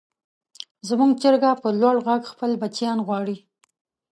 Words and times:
زموږ 0.87 1.11
چرګه 1.21 1.51
په 1.61 1.69
لوړ 1.81 1.95
غږ 2.05 2.21
خپل 2.33 2.51
بچیان 2.61 2.97
غواړي. 3.07 3.37